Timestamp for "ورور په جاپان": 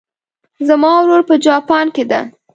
0.99-1.85